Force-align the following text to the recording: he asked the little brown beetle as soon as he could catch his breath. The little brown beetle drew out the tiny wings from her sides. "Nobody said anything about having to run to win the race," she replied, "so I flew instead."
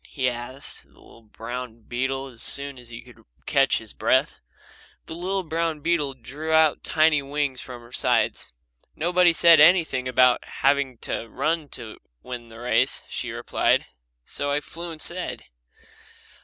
he 0.09 0.27
asked 0.27 0.81
the 0.81 0.87
little 0.99 1.21
brown 1.21 1.81
beetle 1.81 2.25
as 2.25 2.41
soon 2.41 2.79
as 2.79 2.89
he 2.89 3.03
could 3.03 3.21
catch 3.45 3.77
his 3.77 3.93
breath. 3.93 4.39
The 5.05 5.13
little 5.13 5.43
brown 5.43 5.81
beetle 5.81 6.15
drew 6.15 6.51
out 6.51 6.81
the 6.83 6.89
tiny 6.89 7.21
wings 7.21 7.61
from 7.61 7.83
her 7.83 7.91
sides. 7.91 8.51
"Nobody 8.95 9.31
said 9.31 9.59
anything 9.59 10.07
about 10.07 10.43
having 10.43 10.97
to 11.05 11.27
run 11.29 11.69
to 11.77 11.99
win 12.23 12.49
the 12.49 12.57
race," 12.57 13.03
she 13.09 13.29
replied, 13.29 13.85
"so 14.25 14.49
I 14.49 14.59
flew 14.59 14.89
instead." 14.91 15.43